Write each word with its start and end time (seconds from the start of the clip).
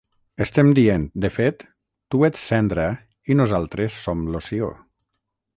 Estem 0.45 0.71
dient, 0.79 1.03
de 1.25 1.31
fet, 1.35 1.61
"tu 2.15 2.23
ets 2.29 2.47
cendra 2.53 2.87
i 3.35 3.39
nosaltres 3.43 4.03
som 4.07 4.29
loció. 4.39 4.73